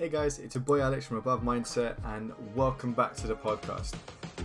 Hey 0.00 0.08
guys, 0.08 0.38
it's 0.38 0.54
your 0.54 0.62
boy 0.62 0.80
Alex 0.80 1.04
from 1.04 1.18
Above 1.18 1.42
Mindset, 1.42 1.94
and 2.14 2.32
welcome 2.54 2.94
back 2.94 3.14
to 3.16 3.26
the 3.26 3.34
podcast. 3.34 3.92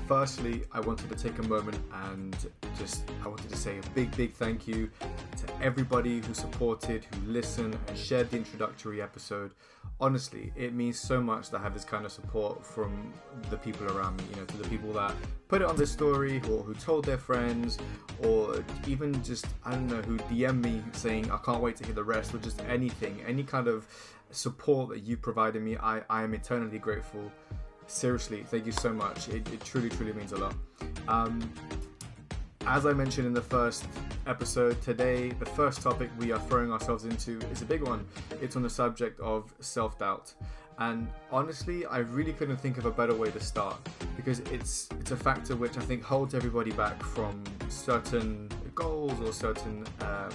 Firstly, 0.08 0.62
I 0.71 0.82
wanted 0.82 1.09
to 1.09 1.16
take 1.16 1.40
a 1.40 1.47
moment 1.47 1.79
and 2.11 2.38
just 2.77 3.09
I 3.24 3.27
wanted 3.27 3.50
to 3.50 3.58
say 3.58 3.80
a 3.80 3.90
big, 3.96 4.16
big 4.16 4.33
thank 4.33 4.67
you 4.67 4.92
to 5.00 5.64
everybody 5.64 6.21
who 6.21 6.33
supported, 6.35 7.05
who 7.05 7.32
listened, 7.32 7.75
and 7.87 7.98
shared 7.98 8.30
the 8.30 8.38
introductory 8.38 9.02
episode. 9.02 9.55
Honestly, 10.00 10.54
it 10.55 10.76
means 10.76 11.00
so 11.00 11.20
much 11.20 11.50
to 11.50 11.57
have 11.57 11.73
this 11.73 11.84
kind 11.84 12.05
of 12.05 12.12
support 12.12 12.64
from 12.64 13.12
the 13.50 13.57
people 13.57 13.88
around 13.98 14.18
me, 14.18 14.26
you 14.30 14.36
know, 14.36 14.46
to 14.46 14.57
the 14.57 14.70
people 14.70 14.94
that 14.94 15.12
put 15.48 15.64
it 15.64 15.68
on 15.68 15.76
the 15.76 15.88
story 15.88 16.38
or 16.52 16.62
who 16.62 16.76
told 16.76 17.04
their 17.04 17.18
friends 17.18 17.80
or 18.22 18.64
even 18.86 19.24
just, 19.24 19.48
I 19.64 19.72
don't 19.72 19.88
know, 19.88 20.04
who 20.04 20.18
DM 20.18 20.64
me 20.64 20.84
saying, 20.92 21.32
I 21.32 21.38
can't 21.38 21.62
wait 21.62 21.78
to 21.78 21.84
hear 21.84 21.96
the 21.96 22.04
rest 22.04 22.32
or 22.36 22.38
just 22.38 22.62
anything, 22.66 23.24
any 23.26 23.44
kind 23.44 23.68
of 23.68 23.88
support 24.30 24.90
that 24.90 25.00
you 25.00 25.18
provided 25.18 25.64
me. 25.64 25.78
I, 25.78 26.02
I 26.12 26.22
am 26.22 26.36
eternally 26.36 26.78
grateful. 26.78 27.32
Seriously, 27.88 28.44
thank 28.50 28.66
you 28.66 28.71
so 28.71 28.92
much. 28.92 29.30
It, 29.30 29.48
it 29.54 29.64
truly, 29.64 29.89
truly 29.89 30.14
means 30.14 30.32
a 30.32 30.38
lot. 30.38 30.56
Um, 31.07 31.52
as 32.67 32.85
I 32.85 32.93
mentioned 32.93 33.27
in 33.27 33.34
the 33.34 33.41
first 33.41 33.85
episode, 34.26 34.81
today 34.81 35.30
the 35.30 35.45
first 35.45 35.81
topic 35.81 36.09
we 36.17 36.31
are 36.31 36.40
throwing 36.40 36.71
ourselves 36.71 37.05
into 37.05 37.40
is 37.52 37.62
a 37.62 37.66
big 37.66 37.84
one. 37.84 38.05
It's 38.41 38.55
on 38.55 38.63
the 38.63 38.70
subject 38.70 39.20
of 39.20 39.53
self 39.59 39.99
doubt. 39.99 40.34
And 40.79 41.07
honestly, 41.31 41.85
I 41.85 41.99
really 41.99 42.34
couldn't 42.34 42.57
think 42.57 42.77
of 42.77 42.85
a 42.85 42.91
better 42.91 43.13
way 43.13 43.31
to 43.31 43.40
start 43.40 43.77
because 44.15 44.40
it's 44.40 44.90
it's 44.99 45.12
a 45.12 45.15
factor 45.15 45.55
which 45.55 45.77
I 45.77 45.81
think 45.81 46.04
holds 46.04 46.34
everybody 46.34 46.71
back 46.71 47.02
from 47.02 47.43
certain 47.70 48.49
goals 48.73 49.21
or 49.21 49.31
certain 49.31 49.85
um, 50.02 50.31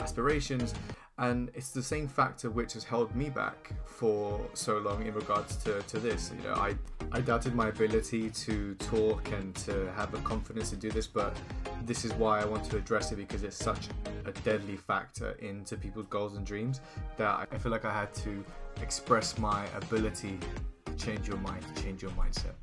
aspirations 0.00 0.74
and 1.18 1.50
it's 1.54 1.70
the 1.70 1.82
same 1.82 2.08
factor 2.08 2.50
which 2.50 2.72
has 2.72 2.82
held 2.82 3.14
me 3.14 3.28
back 3.28 3.72
for 3.86 4.40
so 4.54 4.78
long 4.78 5.06
in 5.06 5.14
regards 5.14 5.56
to, 5.56 5.80
to 5.82 5.98
this. 5.98 6.32
You 6.36 6.48
know 6.48 6.54
I, 6.54 6.74
I 7.12 7.20
doubted 7.20 7.54
my 7.54 7.68
ability 7.68 8.30
to 8.30 8.74
talk 8.76 9.30
and 9.32 9.54
to 9.56 9.92
have 9.92 10.10
the 10.10 10.18
confidence 10.18 10.70
to 10.70 10.76
do 10.76 10.90
this 10.90 11.06
but 11.06 11.36
this 11.84 12.04
is 12.04 12.12
why 12.14 12.40
i 12.40 12.44
want 12.44 12.64
to 12.64 12.76
address 12.76 13.12
it 13.12 13.16
because 13.16 13.42
it's 13.42 13.56
such 13.56 13.88
a 14.24 14.32
deadly 14.32 14.76
factor 14.76 15.32
into 15.40 15.76
people's 15.76 16.06
goals 16.06 16.34
and 16.34 16.46
dreams 16.46 16.80
that 17.16 17.46
i 17.52 17.58
feel 17.58 17.70
like 17.70 17.84
i 17.84 17.92
had 17.92 18.12
to 18.14 18.44
express 18.80 19.36
my 19.38 19.66
ability 19.76 20.38
to 20.86 20.96
change 20.96 21.28
your 21.28 21.36
mind 21.38 21.62
to 21.74 21.82
change 21.82 22.02
your 22.02 22.10
mindset. 22.12 22.54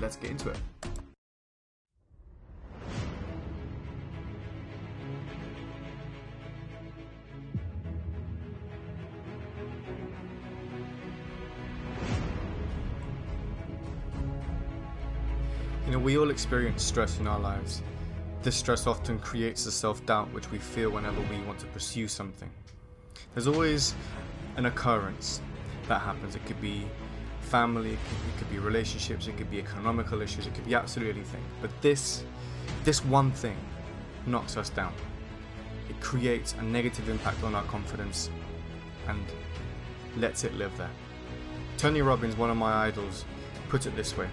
Let's 0.00 0.16
get 0.16 0.30
into 0.30 0.50
it 0.50 0.58
You 15.84 15.90
know, 15.90 15.98
we 15.98 16.16
all 16.16 16.30
experience 16.30 16.84
stress 16.84 17.18
in 17.18 17.26
our 17.26 17.40
lives. 17.40 17.82
This 18.42 18.54
stress 18.54 18.86
often 18.86 19.18
creates 19.18 19.64
the 19.64 19.72
self 19.72 20.04
doubt 20.06 20.32
which 20.32 20.48
we 20.52 20.58
feel 20.58 20.90
whenever 20.90 21.20
we 21.22 21.40
want 21.40 21.58
to 21.58 21.66
pursue 21.66 22.06
something. 22.06 22.48
There's 23.34 23.48
always 23.48 23.94
an 24.56 24.66
occurrence 24.66 25.40
that 25.88 26.00
happens. 26.00 26.36
It 26.36 26.46
could 26.46 26.60
be 26.60 26.86
family, 27.40 27.94
it 27.94 27.98
could, 28.08 28.34
it 28.34 28.38
could 28.38 28.50
be 28.50 28.58
relationships, 28.60 29.26
it 29.26 29.36
could 29.36 29.50
be 29.50 29.58
economical 29.58 30.22
issues, 30.22 30.46
it 30.46 30.54
could 30.54 30.66
be 30.66 30.74
absolutely 30.76 31.20
anything. 31.20 31.42
But 31.60 31.70
this, 31.82 32.22
this 32.84 33.04
one 33.04 33.32
thing 33.32 33.56
knocks 34.24 34.56
us 34.56 34.70
down. 34.70 34.94
It 35.90 36.00
creates 36.00 36.54
a 36.60 36.62
negative 36.62 37.08
impact 37.08 37.42
on 37.42 37.56
our 37.56 37.64
confidence 37.64 38.30
and 39.08 39.24
lets 40.16 40.44
it 40.44 40.54
live 40.54 40.76
there. 40.78 40.90
Tony 41.76 42.02
Robbins, 42.02 42.36
one 42.36 42.50
of 42.50 42.56
my 42.56 42.86
idols, 42.86 43.24
put 43.68 43.86
it 43.86 43.96
this 43.96 44.16
way 44.16 44.28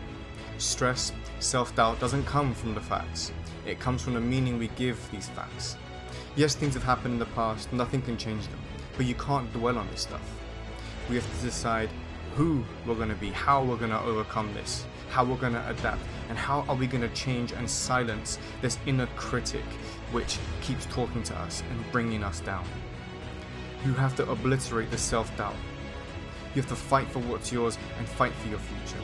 Stress, 0.59 1.13
self 1.39 1.73
doubt 1.73 2.01
doesn't 2.01 2.25
come 2.25 2.53
from 2.53 2.75
the 2.75 2.81
facts, 2.81 3.31
it 3.65 3.79
comes 3.79 4.01
from 4.01 4.13
the 4.13 4.19
meaning 4.19 4.59
we 4.59 4.67
give 4.69 4.99
these 5.09 5.29
facts. 5.29 5.77
Yes, 6.35 6.53
things 6.53 6.73
have 6.73 6.83
happened 6.83 7.13
in 7.13 7.19
the 7.19 7.25
past, 7.27 7.71
nothing 7.71 8.01
can 8.01 8.17
change 8.17 8.45
them, 8.47 8.59
but 8.97 9.05
you 9.05 9.15
can't 9.15 9.51
dwell 9.53 9.77
on 9.77 9.89
this 9.89 10.01
stuff. 10.01 10.21
We 11.09 11.15
have 11.15 11.37
to 11.39 11.45
decide 11.45 11.89
who 12.35 12.65
we're 12.85 12.95
going 12.95 13.07
to 13.07 13.15
be, 13.15 13.29
how 13.29 13.63
we're 13.63 13.77
going 13.77 13.91
to 13.91 14.01
overcome 14.01 14.53
this, 14.53 14.85
how 15.09 15.23
we're 15.23 15.37
going 15.37 15.53
to 15.53 15.69
adapt, 15.69 16.01
and 16.27 16.37
how 16.37 16.65
are 16.67 16.75
we 16.75 16.87
going 16.87 17.07
to 17.07 17.15
change 17.15 17.53
and 17.53 17.69
silence 17.69 18.37
this 18.61 18.77
inner 18.85 19.07
critic 19.15 19.63
which 20.11 20.39
keeps 20.61 20.85
talking 20.87 21.23
to 21.23 21.35
us 21.37 21.63
and 21.71 21.91
bringing 21.93 22.21
us 22.21 22.41
down. 22.41 22.65
You 23.85 23.93
have 23.93 24.13
to 24.17 24.29
obliterate 24.29 24.91
the 24.91 24.97
self 24.97 25.35
doubt. 25.37 25.55
You 26.53 26.61
have 26.61 26.69
to 26.69 26.75
fight 26.75 27.07
for 27.07 27.19
what's 27.19 27.49
yours 27.49 27.77
and 27.97 28.05
fight 28.05 28.33
for 28.33 28.49
your 28.49 28.59
future. 28.59 29.03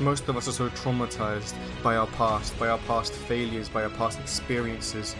Most 0.00 0.30
of 0.30 0.36
us 0.38 0.48
are 0.48 0.52
so 0.52 0.70
traumatized 0.70 1.54
by 1.82 1.96
our 1.96 2.06
past, 2.06 2.58
by 2.58 2.68
our 2.68 2.78
past 2.78 3.12
failures, 3.12 3.68
by 3.68 3.82
our 3.82 3.90
past 3.90 4.18
experiences, 4.18 5.14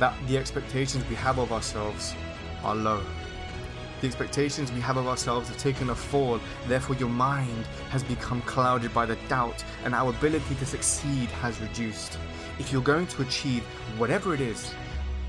that 0.00 0.12
the 0.26 0.36
expectations 0.36 1.08
we 1.08 1.14
have 1.14 1.38
of 1.38 1.52
ourselves 1.52 2.16
are 2.64 2.74
low. 2.74 3.00
The 4.00 4.08
expectations 4.08 4.72
we 4.72 4.80
have 4.80 4.96
of 4.96 5.06
ourselves 5.06 5.48
have 5.50 5.58
taken 5.58 5.90
a 5.90 5.94
fall, 5.94 6.40
therefore, 6.66 6.96
your 6.96 7.10
mind 7.10 7.64
has 7.90 8.02
become 8.02 8.42
clouded 8.42 8.92
by 8.92 9.06
the 9.06 9.14
doubt, 9.28 9.64
and 9.84 9.94
our 9.94 10.10
ability 10.10 10.56
to 10.56 10.66
succeed 10.66 11.28
has 11.40 11.60
reduced. 11.60 12.18
If 12.58 12.72
you're 12.72 12.82
going 12.82 13.06
to 13.06 13.22
achieve 13.22 13.62
whatever 13.98 14.34
it 14.34 14.40
is 14.40 14.74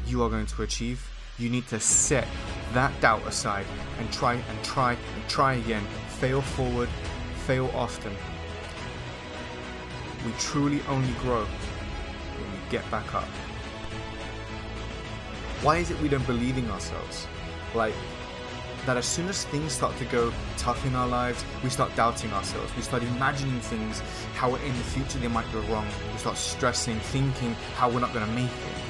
you 0.07 0.23
are 0.23 0.31
going 0.31 0.47
to 0.47 0.63
achieve, 0.63 1.07
you 1.37 1.51
need 1.51 1.67
to 1.67 1.79
set 1.79 2.27
that 2.73 2.99
doubt 3.01 3.25
aside 3.27 3.67
and 3.99 4.11
try 4.11 4.33
and 4.33 4.63
try 4.63 4.93
and 4.93 5.29
try 5.29 5.53
again. 5.53 5.85
Fail 6.17 6.41
forward, 6.41 6.89
fail 7.45 7.69
often, 7.75 8.11
we 10.25 10.31
truly 10.39 10.81
only 10.87 11.13
grow 11.19 11.45
when 11.45 12.51
we 12.51 12.69
get 12.69 12.89
back 12.89 13.13
up. 13.13 13.27
Why 15.61 15.77
is 15.77 15.91
it 15.91 16.01
we 16.01 16.09
don't 16.09 16.25
believe 16.25 16.57
in 16.57 16.69
ourselves? 16.69 17.27
Like, 17.73 17.93
that 18.85 18.97
as 18.97 19.05
soon 19.05 19.27
as 19.27 19.45
things 19.45 19.73
start 19.73 19.97
to 19.97 20.05
go 20.05 20.31
tough 20.57 20.85
in 20.85 20.95
our 20.95 21.07
lives, 21.07 21.43
we 21.63 21.69
start 21.69 21.95
doubting 21.95 22.31
ourselves. 22.33 22.75
We 22.75 22.83
start 22.83 23.03
imagining 23.03 23.59
things, 23.59 23.99
how 24.33 24.53
in 24.55 24.77
the 24.77 24.83
future 24.83 25.17
they 25.17 25.27
might 25.27 25.51
go 25.51 25.59
wrong. 25.61 25.87
We 26.11 26.19
start 26.19 26.37
stressing, 26.37 26.99
thinking 26.99 27.53
how 27.75 27.89
we're 27.89 27.99
not 27.99 28.13
going 28.13 28.25
to 28.25 28.31
make 28.33 28.45
it. 28.45 28.85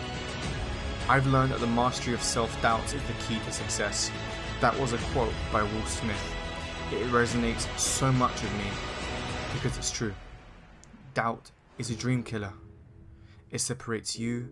I've 1.07 1.28
learned 1.28 1.51
that 1.51 1.59
the 1.59 1.68
mastery 1.68 2.13
of 2.13 2.22
self 2.22 2.62
doubt 2.62 2.94
is 2.94 3.01
the 3.03 3.13
key 3.28 3.40
to 3.45 3.51
success. 3.51 4.12
That 4.59 4.78
was 4.79 4.94
a 4.94 4.97
quote 5.13 5.34
by 5.51 5.63
Will 5.63 5.85
Smith. 5.85 6.35
It 6.91 7.06
resonates 7.07 7.68
so 7.78 8.12
much 8.12 8.41
with 8.41 8.53
me 8.53 8.66
because 9.53 9.78
it's 9.78 9.91
true. 9.91 10.13
Doubt 11.16 11.52
is 11.78 11.90
a 11.90 11.96
dream 11.96 12.24
killer. 12.24 12.52
It 13.50 13.62
separates 13.62 14.20
you 14.20 14.50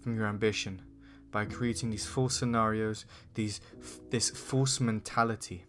from 0.00 0.16
your 0.16 0.26
ambition 0.26 0.80
by 1.30 1.44
creating 1.44 1.90
these 1.90 2.06
false 2.06 2.38
scenarios, 2.38 3.04
these 3.34 3.60
this 4.08 4.30
false 4.30 4.80
mentality. 4.80 5.66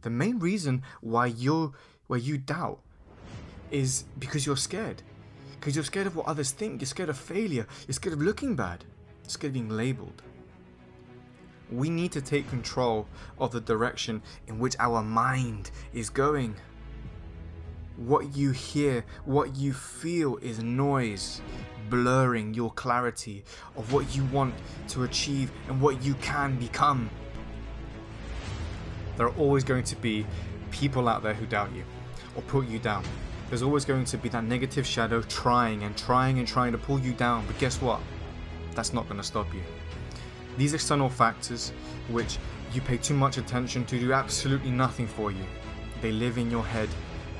The 0.00 0.08
main 0.08 0.38
reason 0.38 0.82
why 1.02 1.26
you 1.26 1.74
why 2.06 2.16
you 2.16 2.38
doubt 2.38 2.80
is 3.70 4.04
because 4.18 4.46
you're 4.46 4.56
scared. 4.56 5.02
Because 5.60 5.74
you're 5.74 5.84
scared 5.84 6.06
of 6.06 6.16
what 6.16 6.26
others 6.26 6.52
think, 6.52 6.80
you're 6.80 6.86
scared 6.86 7.10
of 7.10 7.18
failure, 7.18 7.66
you're 7.86 7.92
scared 7.92 8.14
of 8.14 8.22
looking 8.22 8.56
bad, 8.56 8.86
you're 9.22 9.30
scared 9.30 9.50
of 9.50 9.54
being 9.54 9.68
labeled. 9.68 10.22
We 11.70 11.90
need 11.90 12.12
to 12.12 12.22
take 12.22 12.48
control 12.48 13.06
of 13.38 13.52
the 13.52 13.60
direction 13.60 14.22
in 14.46 14.58
which 14.58 14.76
our 14.78 15.02
mind 15.02 15.72
is 15.92 16.08
going. 16.08 16.56
What 17.98 18.36
you 18.36 18.52
hear, 18.52 19.04
what 19.24 19.56
you 19.56 19.72
feel 19.72 20.36
is 20.36 20.62
noise, 20.62 21.42
blurring 21.90 22.54
your 22.54 22.70
clarity 22.70 23.42
of 23.76 23.92
what 23.92 24.14
you 24.14 24.24
want 24.26 24.54
to 24.90 25.02
achieve 25.02 25.50
and 25.66 25.80
what 25.80 26.00
you 26.04 26.14
can 26.14 26.56
become. 26.60 27.10
There 29.16 29.26
are 29.26 29.34
always 29.34 29.64
going 29.64 29.82
to 29.82 29.96
be 29.96 30.24
people 30.70 31.08
out 31.08 31.24
there 31.24 31.34
who 31.34 31.44
doubt 31.44 31.74
you 31.74 31.82
or 32.36 32.42
put 32.42 32.68
you 32.68 32.78
down. 32.78 33.02
There's 33.48 33.62
always 33.62 33.84
going 33.84 34.04
to 34.04 34.16
be 34.16 34.28
that 34.28 34.44
negative 34.44 34.86
shadow 34.86 35.20
trying 35.22 35.82
and 35.82 35.96
trying 35.96 36.38
and 36.38 36.46
trying 36.46 36.70
to 36.70 36.78
pull 36.78 37.00
you 37.00 37.14
down, 37.14 37.44
but 37.48 37.58
guess 37.58 37.82
what? 37.82 38.00
That's 38.76 38.92
not 38.92 39.08
going 39.08 39.16
to 39.16 39.26
stop 39.26 39.52
you. 39.52 39.62
These 40.56 40.72
external 40.74 41.08
factors, 41.08 41.72
which 42.10 42.38
you 42.72 42.80
pay 42.80 42.98
too 42.98 43.14
much 43.14 43.38
attention 43.38 43.84
to, 43.86 43.98
do 43.98 44.12
absolutely 44.12 44.70
nothing 44.70 45.08
for 45.08 45.32
you. 45.32 45.44
They 46.00 46.12
live 46.12 46.38
in 46.38 46.48
your 46.48 46.64
head 46.64 46.88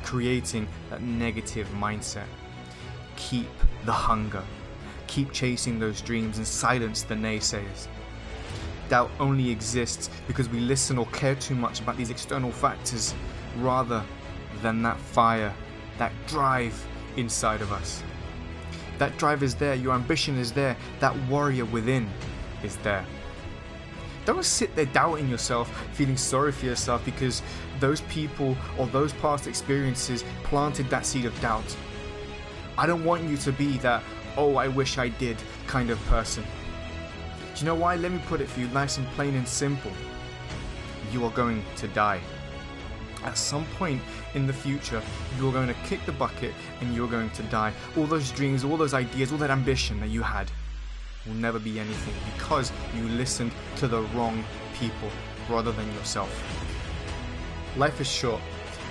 creating 0.08 0.66
that 0.88 1.02
negative 1.02 1.69
mindset. 1.75 2.25
Keep 3.16 3.50
the 3.84 3.93
hunger. 3.93 4.43
Keep 5.06 5.32
chasing 5.32 5.78
those 5.78 6.00
dreams 6.00 6.38
and 6.38 6.46
silence 6.46 7.02
the 7.02 7.14
naysayers. 7.14 7.88
Doubt 8.88 9.10
only 9.20 9.50
exists 9.50 10.08
because 10.26 10.49
we 10.49 10.60
listen 10.60 10.96
or 10.96 11.05
care 11.08 11.34
too 11.34 11.55
much 11.55 11.81
about 11.81 11.99
these 11.99 12.08
external 12.08 12.50
factors 12.50 13.14
rather 13.58 14.02
than 14.62 14.81
that 14.81 14.99
fire, 14.99 15.52
that 15.99 16.12
drive 16.26 16.87
inside 17.19 17.60
of 17.60 17.70
us. 17.70 18.02
That 18.96 19.19
drive 19.19 19.43
is 19.43 19.55
there, 19.56 19.75
your 19.75 19.93
ambition 19.93 20.38
is 20.38 20.52
there, 20.52 20.75
that 21.00 21.14
warrior 21.28 21.66
within 21.66 22.08
is 22.62 22.76
there. 22.78 23.05
Don't 24.28 24.44
sit 24.44 24.76
there 24.76 24.84
doubting 24.84 25.26
yourself, 25.26 25.75
feeling 25.94 26.19
sorry 26.19 26.52
for 26.52 26.66
yourself 26.66 27.02
because 27.02 27.40
those 27.80 28.02
people 28.02 28.58
or 28.76 28.86
those 28.88 29.14
past 29.14 29.46
experiences 29.46 30.22
planted 30.42 30.90
that 30.90 31.06
seed 31.06 31.25
of 31.25 31.40
doubt. 31.40 31.75
I 32.76 32.86
don't 32.86 33.06
want 33.06 33.25
you 33.25 33.38
to 33.38 33.52
be 33.52 33.78
that, 33.78 34.02
oh, 34.36 34.56
I 34.56 34.69
wish 34.69 34.98
I 34.98 35.08
did 35.08 35.38
kind 35.66 35.88
of 35.88 35.98
person. 36.08 36.44
Do 37.54 37.60
you 37.60 37.64
know 37.64 37.75
why? 37.75 37.96
Let 37.96 38.12
me 38.12 38.20
put 38.26 38.42
it 38.42 38.50
for 38.50 38.60
you 38.60 38.69
nice 38.69 38.98
and 38.98 39.06
plain 39.12 39.34
and 39.34 39.48
simple. 39.48 39.92
You 41.10 41.24
are 41.24 41.31
going 41.31 41.64
to 41.76 41.88
die. 41.88 42.20
At 43.24 43.38
some 43.38 43.64
point 43.78 44.02
in 44.34 44.46
the 44.46 44.52
future, 44.52 45.00
you're 45.38 45.52
going 45.54 45.69
to 45.69 45.74
kick 45.84 46.04
the 46.04 46.12
bucket 46.12 46.52
and 46.82 46.94
you're 46.94 47.08
going 47.08 47.31
to 47.31 47.42
die. 47.44 47.72
All 47.96 48.04
those 48.04 48.31
dreams, 48.32 48.62
all 48.62 48.76
those 48.76 48.92
ideas, 48.92 49.32
all 49.32 49.38
that 49.38 49.50
ambition 49.50 49.98
that 50.00 50.10
you 50.10 50.20
had 50.20 50.50
will 51.28 51.36
never 51.36 51.58
be 51.58 51.78
anything 51.78 52.14
because 52.34 52.72
you 52.96 53.04
listened 53.10 53.52
to 53.76 53.86
the 53.86 54.02
wrong 54.14 54.42
people 54.75 55.10
rather 55.48 55.70
than 55.72 55.86
yourself. 55.94 56.30
Life 57.76 58.00
is 58.00 58.08
short. 58.08 58.40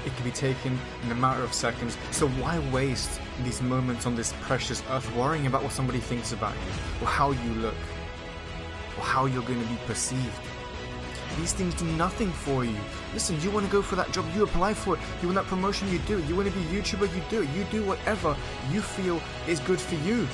It 0.05 0.15
can 0.15 0.23
be 0.23 0.31
taken 0.31 0.79
in 1.03 1.11
a 1.11 1.15
matter 1.15 1.43
of 1.43 1.53
seconds, 1.53 1.97
so 2.11 2.29
why 2.29 2.59
waste 2.71 3.19
these 3.43 3.61
moments 3.61 4.05
on 4.05 4.15
this 4.15 4.33
precious 4.41 4.81
earth 4.91 5.13
worrying 5.15 5.47
about 5.47 5.63
what 5.63 5.73
somebody 5.73 5.99
thinks 5.99 6.31
about 6.31 6.53
you, 6.53 7.03
or 7.03 7.07
how 7.07 7.31
you 7.31 7.51
look, 7.55 7.75
or 8.97 9.03
how 9.03 9.25
you're 9.25 9.43
going 9.43 9.61
to 9.61 9.67
be 9.67 9.77
perceived? 9.85 10.39
These 11.37 11.53
things 11.53 11.73
do 11.73 11.85
nothing 11.97 12.31
for 12.31 12.63
you. 12.63 12.77
Listen, 13.13 13.39
you 13.41 13.51
want 13.51 13.65
to 13.65 13.71
go 13.71 13.81
for 13.81 13.95
that 13.95 14.11
job, 14.11 14.25
you 14.33 14.43
apply 14.43 14.73
for 14.73 14.95
it. 14.95 15.01
You 15.21 15.27
want 15.27 15.35
that 15.35 15.47
promotion, 15.47 15.91
you 15.91 15.99
do 15.99 16.19
it. 16.19 16.25
You 16.25 16.35
want 16.35 16.51
to 16.51 16.57
be 16.57 16.61
a 16.65 16.81
YouTuber, 16.81 17.13
you 17.13 17.21
do 17.29 17.41
it. 17.41 17.49
You 17.49 17.63
do 17.65 17.83
whatever 17.83 18.35
you 18.71 18.81
feel 18.81 19.21
is 19.47 19.59
good 19.59 19.79
for 19.79 19.95
you. 19.95 20.27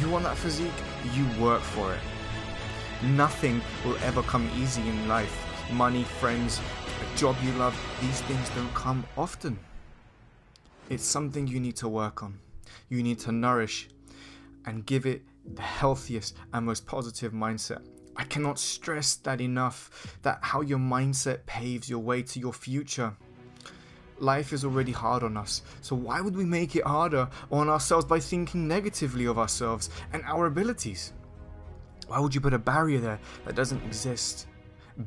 You 0.00 0.10
want 0.10 0.24
that 0.24 0.36
physique, 0.36 0.72
you 1.14 1.26
work 1.40 1.62
for 1.62 1.94
it. 1.94 2.00
Nothing 3.02 3.60
will 3.84 3.96
ever 3.98 4.22
come 4.22 4.50
easy 4.56 4.82
in 4.82 5.08
life. 5.08 5.46
Money, 5.72 6.04
friends, 6.04 6.60
a 7.00 7.16
job 7.18 7.36
you 7.42 7.52
love, 7.52 7.76
these 8.00 8.20
things 8.22 8.50
don't 8.50 8.72
come 8.74 9.04
often. 9.16 9.58
It's 10.88 11.04
something 11.04 11.46
you 11.46 11.60
need 11.60 11.76
to 11.76 11.88
work 11.88 12.22
on. 12.22 12.38
You 12.88 13.02
need 13.02 13.18
to 13.20 13.32
nourish 13.32 13.88
and 14.64 14.84
give 14.86 15.06
it 15.06 15.22
the 15.54 15.62
healthiest 15.62 16.36
and 16.52 16.66
most 16.66 16.86
positive 16.86 17.32
mindset. 17.32 17.82
I 18.16 18.24
cannot 18.24 18.58
stress 18.58 19.14
that 19.16 19.40
enough 19.40 20.18
that 20.22 20.38
how 20.42 20.62
your 20.62 20.78
mindset 20.78 21.46
paves 21.46 21.88
your 21.88 21.98
way 22.00 22.22
to 22.22 22.40
your 22.40 22.52
future. 22.52 23.14
Life 24.18 24.54
is 24.54 24.64
already 24.64 24.92
hard 24.92 25.22
on 25.22 25.36
us, 25.36 25.60
so 25.82 25.94
why 25.94 26.22
would 26.22 26.34
we 26.34 26.44
make 26.46 26.74
it 26.74 26.84
harder 26.84 27.28
on 27.52 27.68
ourselves 27.68 28.06
by 28.06 28.18
thinking 28.18 28.66
negatively 28.66 29.26
of 29.26 29.38
ourselves 29.38 29.90
and 30.14 30.22
our 30.24 30.46
abilities? 30.46 31.12
Why 32.06 32.18
would 32.18 32.34
you 32.34 32.40
put 32.40 32.54
a 32.54 32.58
barrier 32.58 32.98
there 32.98 33.18
that 33.44 33.54
doesn't 33.54 33.84
exist? 33.84 34.46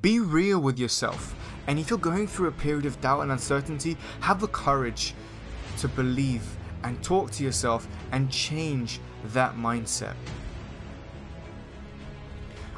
Be 0.02 0.20
real 0.20 0.60
with 0.60 0.78
yourself, 0.78 1.34
and 1.66 1.80
if 1.80 1.90
you're 1.90 1.98
going 1.98 2.28
through 2.28 2.50
a 2.50 2.52
period 2.52 2.86
of 2.86 3.02
doubt 3.02 3.22
and 3.22 3.32
uncertainty, 3.32 3.98
have 4.20 4.40
the 4.40 4.48
courage 4.48 5.16
to 5.80 5.88
believe 5.88 6.44
and 6.84 7.02
talk 7.04 7.32
to 7.32 7.44
yourself 7.44 7.88
and 8.12 8.30
change 8.30 9.00
that 9.34 9.56
mindset. 9.56 10.14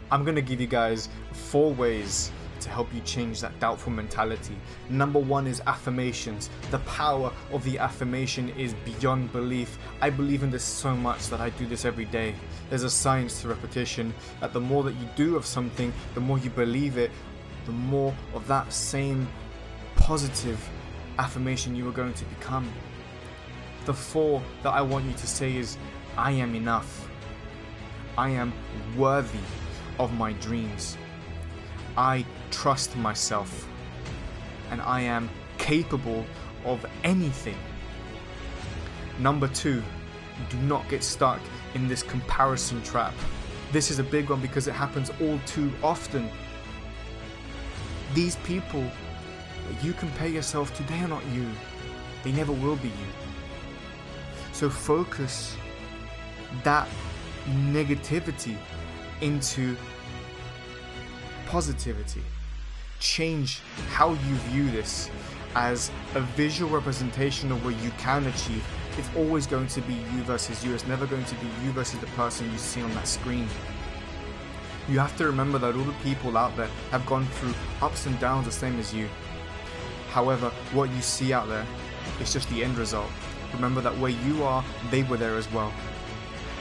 I'm 0.10 0.24
to 0.26 0.42
give 0.42 0.62
you 0.62 0.68
guys 0.68 1.10
four 1.34 1.74
ways 1.74 2.32
to 2.62 2.70
help 2.70 2.94
you 2.94 3.02
change 3.02 3.42
that 3.42 3.60
doubtful 3.60 3.92
mentality. 3.92 4.56
Number 4.90 5.20
one 5.20 5.48
is 5.48 5.62
affirmations. 5.68 6.50
The 6.70 6.80
power 6.80 7.32
of 7.52 7.64
the 7.64 7.78
affirmation 7.78 8.50
is 8.50 8.74
beyond 8.86 9.32
belief. 9.32 9.78
I 10.02 10.10
believe 10.10 10.44
in 10.44 10.52
this 10.52 10.64
so 10.64 10.96
much 10.96 11.28
that 11.28 11.42
I 11.42 11.50
do 11.52 11.66
this 11.66 11.86
every 11.86 12.06
day. 12.06 12.36
There's 12.70 12.84
a 12.84 12.90
science 12.90 13.42
to 13.42 13.48
repetition 13.48 14.14
that 14.40 14.54
the 14.54 14.62
more 14.62 14.84
that 14.84 14.94
you 14.94 15.08
do 15.16 15.36
of 15.36 15.46
something, 15.46 15.92
the 16.14 16.22
more 16.22 16.38
you 16.38 16.50
believe 16.50 16.98
it, 16.98 17.12
the 17.66 17.72
more 17.72 18.16
of 18.34 18.48
that 18.48 18.72
same 18.72 19.28
positive 19.96 20.60
affirmation 21.20 21.76
you 21.76 21.88
are 21.88 21.94
going 21.94 22.14
to 22.14 22.26
become. 22.26 22.72
The 23.86 23.94
four 23.94 24.42
that 24.64 24.74
I 24.74 24.82
want 24.82 25.06
you 25.06 25.14
to 25.14 25.28
say 25.28 25.56
is 25.56 25.78
I 26.18 26.32
am 26.32 26.56
enough. 26.56 27.08
I 28.18 28.30
am 28.30 28.54
worthy 28.98 29.40
of 30.00 30.14
my 30.14 30.34
dreams. 30.34 30.98
I 31.98 32.26
trust 32.52 32.96
myself 32.98 33.68
and 34.70 34.82
I 34.82 35.02
am 35.02 35.30
capable 35.58 36.26
of 36.66 36.86
anything. 37.04 37.58
Number 39.20 39.48
two, 39.50 39.84
do 40.50 40.58
not 40.60 40.88
get 40.90 41.04
stuck 41.04 41.40
in 41.76 41.88
this 41.88 42.04
comparison 42.04 42.82
trap. 42.84 43.14
This 43.72 43.92
is 43.92 44.00
a 44.00 44.04
big 44.04 44.30
one 44.30 44.42
because 44.42 44.68
it 44.68 44.74
happens 44.74 45.12
all 45.22 45.40
too 45.46 45.72
often. 45.84 46.30
These 48.14 48.36
people 48.38 48.84
that 49.70 49.84
you 49.84 49.94
compare 49.94 50.28
yourself 50.28 50.76
to, 50.76 50.84
they 50.84 51.00
are 51.00 51.08
not 51.08 51.26
you. 51.28 51.48
They 52.24 52.32
never 52.32 52.52
will 52.52 52.76
be 52.78 52.90
you. 52.90 53.12
So 54.52 54.70
focus 54.70 55.56
that 56.64 56.88
negativity 57.72 58.58
into 59.22 59.78
positivity. 61.52 62.24
Change 63.02 63.60
how 63.90 64.12
you 64.12 64.36
view 64.48 64.72
this 64.72 65.10
as 65.56 65.92
a 66.16 66.22
visual 66.22 66.72
representation 66.72 67.52
of 67.52 67.66
what 67.66 67.78
you 67.84 67.92
can 67.98 68.26
achieve. 68.26 68.66
It's 68.98 69.10
always 69.18 69.48
going 69.48 69.68
to 69.68 69.82
be 69.82 69.94
you 69.94 70.22
versus 70.24 70.64
you. 70.64 70.74
It's 70.74 70.88
never 70.88 71.06
going 71.06 71.26
to 71.26 71.36
be 71.36 71.48
you 71.62 71.72
versus 71.74 72.00
the 72.00 72.08
person 72.08 72.50
you 72.54 72.58
see 72.58 72.82
on 72.82 72.90
that 72.94 73.06
screen. 73.06 73.50
You 74.88 75.00
have 75.00 75.18
to 75.18 75.26
remember 75.26 75.58
that 75.58 75.76
all 75.76 75.84
the 75.84 75.92
people 76.04 76.38
out 76.38 76.56
there 76.56 76.70
have 76.92 77.06
gone 77.06 77.26
through 77.26 77.54
ups 77.82 78.06
and 78.06 78.18
downs 78.22 78.46
the 78.46 78.52
same 78.54 78.80
as 78.80 78.94
you. 78.94 79.10
However, 80.10 80.52
what 80.72 80.90
you 80.92 81.02
see 81.02 81.34
out 81.34 81.50
there 81.50 81.66
is 82.22 82.32
just 82.32 82.50
the 82.50 82.64
end 82.64 82.78
result. 82.78 83.12
Remember 83.54 83.82
that 83.82 83.98
where 83.98 84.12
you 84.12 84.42
are, 84.44 84.64
they 84.90 85.04
were 85.04 85.18
there 85.18 85.36
as 85.36 85.52
well. 85.52 85.74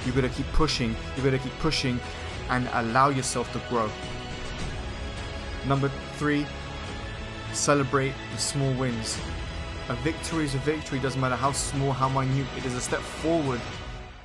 You've 0.04 0.16
gotta 0.16 0.30
keep 0.30 0.46
pushing, 0.52 0.96
you've 1.14 1.24
gotta 1.24 1.38
keep 1.38 1.56
pushing 1.60 2.00
and 2.48 2.68
allow 2.72 3.10
yourself 3.10 3.52
to 3.52 3.60
grow. 3.68 3.88
Number 5.66 5.90
three, 6.16 6.46
celebrate 7.52 8.14
the 8.32 8.38
small 8.38 8.72
wins. 8.74 9.18
A 9.88 9.94
victory 9.96 10.44
is 10.44 10.54
a 10.54 10.58
victory, 10.58 10.98
doesn't 11.00 11.20
matter 11.20 11.36
how 11.36 11.52
small, 11.52 11.92
how 11.92 12.08
minute, 12.08 12.46
it 12.56 12.64
is 12.64 12.74
a 12.74 12.80
step 12.80 13.00
forward 13.00 13.60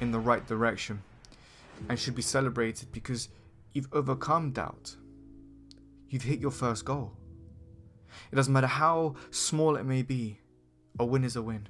in 0.01 0.11
the 0.11 0.19
right 0.19 0.45
direction 0.47 1.01
and 1.89 1.99
should 1.99 2.15
be 2.15 2.21
celebrated 2.21 2.91
because 2.91 3.29
you've 3.73 3.91
overcome 3.91 4.51
doubt. 4.51 4.95
You've 6.09 6.23
hit 6.23 6.39
your 6.39 6.51
first 6.51 6.85
goal. 6.85 7.13
It 8.31 8.35
doesn't 8.35 8.54
matter 8.54 8.68
how 8.68 9.15
small 9.31 9.75
it 9.75 9.83
may 9.83 10.01
be, 10.01 10.39
a 10.97 11.06
win 11.06 11.23
is 11.23 11.35
a 11.35 11.42
win. 11.42 11.68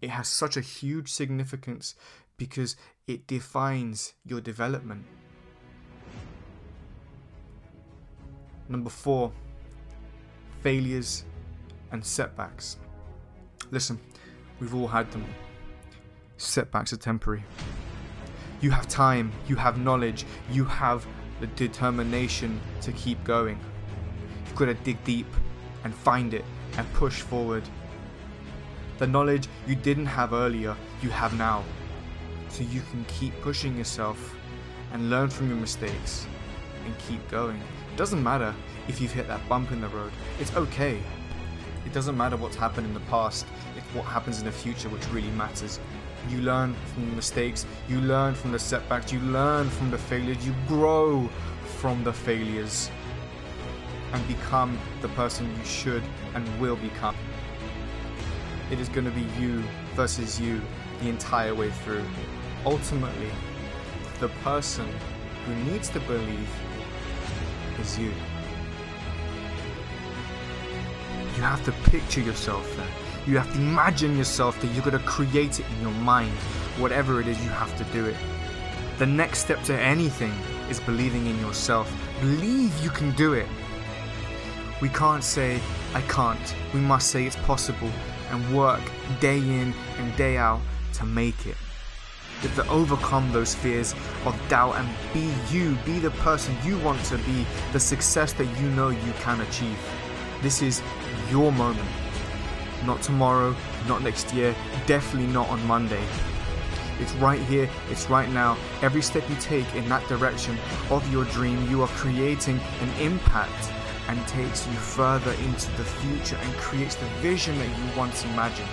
It 0.00 0.10
has 0.10 0.28
such 0.28 0.56
a 0.56 0.62
huge 0.62 1.10
significance 1.10 1.94
because 2.36 2.76
it 3.06 3.26
defines 3.26 4.14
your 4.24 4.40
development. 4.40 5.04
Number 8.68 8.90
four, 8.90 9.32
failures 10.62 11.24
and 11.90 12.04
setbacks. 12.04 12.76
Listen, 13.70 13.98
we've 14.60 14.74
all 14.74 14.88
had 14.88 15.10
them. 15.10 15.24
Setbacks 16.36 16.92
are 16.92 16.98
temporary. 16.98 17.44
You 18.60 18.70
have 18.70 18.88
time, 18.88 19.32
you 19.46 19.56
have 19.56 19.78
knowledge, 19.78 20.26
you 20.50 20.64
have 20.64 21.06
the 21.40 21.46
determination 21.48 22.60
to 22.82 22.92
keep 22.92 23.22
going. 23.24 23.58
You've 24.44 24.56
got 24.56 24.66
to 24.66 24.74
dig 24.74 25.02
deep 25.04 25.26
and 25.84 25.94
find 25.94 26.34
it 26.34 26.44
and 26.76 26.92
push 26.94 27.20
forward. 27.20 27.62
The 28.98 29.06
knowledge 29.06 29.48
you 29.66 29.76
didn't 29.76 30.06
have 30.06 30.32
earlier, 30.32 30.76
you 31.02 31.10
have 31.10 31.38
now. 31.38 31.64
So 32.48 32.64
you 32.64 32.82
can 32.90 33.04
keep 33.04 33.40
pushing 33.42 33.78
yourself 33.78 34.34
and 34.92 35.08
learn 35.08 35.30
from 35.30 35.48
your 35.48 35.58
mistakes 35.58 36.26
and 36.84 36.98
keep 36.98 37.26
going. 37.30 37.62
It 37.98 38.06
doesn't 38.06 38.22
matter 38.22 38.54
if 38.86 39.00
you've 39.00 39.10
hit 39.10 39.26
that 39.26 39.40
bump 39.48 39.72
in 39.72 39.80
the 39.80 39.88
road, 39.88 40.12
it's 40.38 40.54
okay. 40.54 41.02
It 41.84 41.92
doesn't 41.92 42.16
matter 42.16 42.36
what's 42.36 42.54
happened 42.54 42.86
in 42.86 42.94
the 42.94 43.00
past, 43.10 43.44
it's 43.76 43.84
what 43.92 44.04
happens 44.04 44.38
in 44.38 44.44
the 44.44 44.52
future 44.52 44.88
which 44.88 45.04
really 45.08 45.32
matters. 45.32 45.80
You 46.28 46.42
learn 46.42 46.76
from 46.94 47.10
the 47.10 47.16
mistakes, 47.16 47.66
you 47.88 48.00
learn 48.00 48.36
from 48.36 48.52
the 48.52 48.58
setbacks, 48.60 49.12
you 49.12 49.18
learn 49.18 49.68
from 49.68 49.90
the 49.90 49.98
failures, 49.98 50.46
you 50.46 50.54
grow 50.68 51.28
from 51.80 52.04
the 52.04 52.12
failures 52.12 52.88
and 54.12 54.28
become 54.28 54.78
the 55.00 55.08
person 55.08 55.52
you 55.58 55.64
should 55.64 56.04
and 56.36 56.60
will 56.60 56.76
become. 56.76 57.16
It 58.70 58.78
is 58.78 58.88
going 58.88 59.06
to 59.06 59.10
be 59.10 59.26
you 59.40 59.64
versus 59.96 60.40
you 60.40 60.60
the 61.00 61.08
entire 61.08 61.52
way 61.52 61.72
through. 61.72 62.04
Ultimately, 62.64 63.32
the 64.20 64.28
person 64.44 64.88
who 65.44 65.72
needs 65.72 65.88
to 65.88 65.98
believe 65.98 66.48
is 67.80 67.98
you. 67.98 68.12
You 71.36 71.42
have 71.42 71.64
to 71.64 71.72
picture 71.90 72.20
yourself 72.20 72.76
there. 72.76 72.86
You 73.26 73.38
have 73.38 73.52
to 73.52 73.58
imagine 73.58 74.16
yourself 74.16 74.60
that 74.60 74.68
you're 74.68 74.84
going 74.84 74.98
to 74.98 75.04
create 75.06 75.60
it 75.60 75.66
in 75.70 75.82
your 75.82 75.92
mind. 75.92 76.32
Whatever 76.78 77.20
it 77.20 77.28
is, 77.28 77.42
you 77.44 77.50
have 77.50 77.76
to 77.78 77.84
do 77.92 78.06
it. 78.06 78.16
The 78.98 79.06
next 79.06 79.40
step 79.40 79.62
to 79.64 79.78
anything 79.78 80.32
is 80.68 80.80
believing 80.80 81.26
in 81.26 81.38
yourself. 81.40 81.92
Believe 82.20 82.76
you 82.82 82.90
can 82.90 83.12
do 83.12 83.34
it. 83.34 83.46
We 84.80 84.88
can't 84.88 85.22
say, 85.22 85.60
I 85.94 86.00
can't. 86.02 86.54
We 86.72 86.80
must 86.80 87.08
say 87.08 87.26
it's 87.26 87.36
possible 87.36 87.90
and 88.30 88.56
work 88.56 88.80
day 89.20 89.38
in 89.38 89.74
and 89.98 90.16
day 90.16 90.36
out 90.36 90.60
to 90.94 91.04
make 91.04 91.46
it. 91.46 91.56
To 92.42 92.68
overcome 92.68 93.32
those 93.32 93.54
fears 93.54 93.94
of 94.24 94.40
doubt 94.48 94.76
and 94.76 94.88
be 95.12 95.32
you, 95.52 95.76
be 95.84 95.98
the 95.98 96.10
person 96.10 96.56
you 96.64 96.78
want 96.78 97.02
to 97.06 97.18
be, 97.18 97.44
the 97.72 97.80
success 97.80 98.32
that 98.34 98.46
you 98.60 98.70
know 98.70 98.90
you 98.90 99.12
can 99.20 99.40
achieve. 99.40 99.78
This 100.40 100.62
is 100.62 100.80
your 101.30 101.50
moment. 101.52 101.88
Not 102.86 103.02
tomorrow, 103.02 103.56
not 103.88 104.02
next 104.02 104.32
year, 104.32 104.54
definitely 104.86 105.32
not 105.32 105.48
on 105.48 105.64
Monday. 105.66 106.02
It's 107.00 107.12
right 107.14 107.40
here, 107.40 107.68
it's 107.90 108.08
right 108.08 108.28
now. 108.30 108.56
Every 108.82 109.02
step 109.02 109.28
you 109.28 109.36
take 109.36 109.72
in 109.74 109.88
that 109.88 110.06
direction 110.08 110.56
of 110.90 111.10
your 111.12 111.24
dream, 111.26 111.68
you 111.68 111.82
are 111.82 111.88
creating 111.88 112.60
an 112.80 113.00
impact 113.00 113.72
and 114.08 114.26
takes 114.28 114.66
you 114.66 114.72
further 114.74 115.32
into 115.32 115.70
the 115.72 115.84
future 115.84 116.36
and 116.36 116.54
creates 116.54 116.94
the 116.94 117.06
vision 117.20 117.58
that 117.58 117.68
you 117.68 117.98
once 117.98 118.24
imagined. 118.24 118.68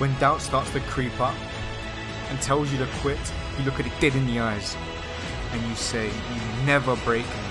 When 0.00 0.18
doubt 0.18 0.40
starts 0.40 0.70
to 0.70 0.80
creep 0.80 1.20
up 1.20 1.34
and 2.30 2.40
tells 2.40 2.72
you 2.72 2.78
to 2.78 2.88
quit, 3.02 3.18
you 3.58 3.64
look 3.66 3.78
at 3.78 3.84
it 3.84 3.92
dead 4.00 4.14
in 4.14 4.26
the 4.26 4.40
eyes 4.40 4.74
and 5.52 5.60
you 5.68 5.74
say, 5.74 6.06
You 6.06 6.64
never 6.64 6.96
break 7.04 7.26
me. 7.26 7.50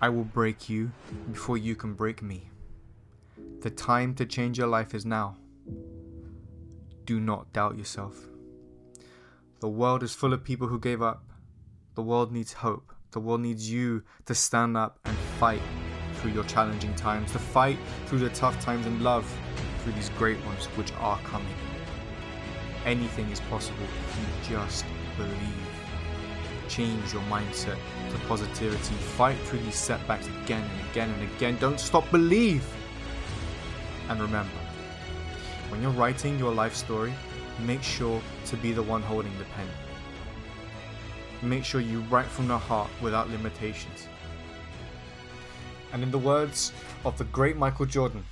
I 0.00 0.08
will 0.08 0.24
break 0.24 0.70
you 0.70 0.90
before 1.30 1.58
you 1.58 1.76
can 1.76 1.92
break 1.92 2.22
me. 2.22 2.48
The 3.60 3.68
time 3.68 4.14
to 4.14 4.24
change 4.24 4.56
your 4.56 4.68
life 4.68 4.94
is 4.94 5.04
now. 5.04 5.36
Do 7.04 7.20
not 7.20 7.52
doubt 7.52 7.76
yourself. 7.76 8.16
The 9.60 9.68
world 9.68 10.02
is 10.02 10.14
full 10.14 10.32
of 10.32 10.42
people 10.42 10.68
who 10.68 10.80
gave 10.80 11.02
up. 11.02 11.24
The 11.94 12.02
world 12.02 12.32
needs 12.32 12.54
hope. 12.54 12.90
The 13.10 13.20
world 13.20 13.42
needs 13.42 13.70
you 13.70 14.02
to 14.24 14.34
stand 14.34 14.78
up 14.78 14.98
and 15.04 15.14
fight 15.38 15.60
through 16.14 16.30
your 16.30 16.44
challenging 16.44 16.94
times, 16.94 17.32
to 17.32 17.38
fight 17.38 17.76
through 18.06 18.20
the 18.20 18.30
tough 18.30 18.58
times 18.64 18.86
and 18.86 19.02
love 19.02 19.30
through 19.78 19.92
these 19.92 20.10
great 20.10 20.42
ones 20.44 20.66
which 20.76 20.92
are 20.98 21.18
coming. 21.20 21.54
Anything 22.84 23.30
is 23.30 23.40
possible 23.40 23.84
if 23.84 24.18
you 24.50 24.56
just 24.56 24.84
believe. 25.16 25.68
Change 26.68 27.12
your 27.12 27.22
mindset 27.22 27.78
to 28.10 28.18
positivity. 28.28 28.94
Fight 29.16 29.38
through 29.38 29.60
these 29.60 29.74
setbacks 29.74 30.26
again 30.26 30.62
and 30.62 30.90
again 30.90 31.10
and 31.10 31.30
again. 31.36 31.56
Don't 31.60 31.80
stop, 31.80 32.10
believe. 32.10 32.64
And 34.08 34.20
remember, 34.20 34.58
when 35.68 35.82
you're 35.82 35.90
writing 35.92 36.38
your 36.38 36.52
life 36.52 36.74
story, 36.74 37.12
make 37.60 37.82
sure 37.82 38.20
to 38.46 38.56
be 38.56 38.72
the 38.72 38.82
one 38.82 39.02
holding 39.02 39.36
the 39.38 39.44
pen. 39.44 39.68
Make 41.42 41.64
sure 41.64 41.80
you 41.80 42.00
write 42.10 42.26
from 42.26 42.48
the 42.48 42.58
heart 42.58 42.90
without 43.00 43.30
limitations. 43.30 44.08
And 45.92 46.02
in 46.02 46.10
the 46.10 46.18
words 46.18 46.72
of 47.04 47.16
the 47.16 47.24
great 47.24 47.56
Michael 47.56 47.86
Jordan, 47.86 48.24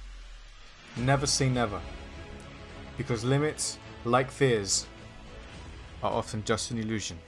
never 0.97 1.27
say 1.27 1.49
never, 1.49 1.81
because 2.97 3.25
limits, 3.25 3.79
like 4.05 4.31
fears, 4.31 4.87
are 6.03 6.13
often 6.13 6.43
just 6.45 6.71
an 6.71 6.79
illusion. 6.79 7.19